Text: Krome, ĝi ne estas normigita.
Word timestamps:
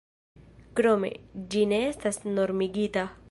Krome, 0.79 1.11
ĝi 1.55 1.63
ne 1.73 1.81
estas 1.91 2.21
normigita. 2.39 3.09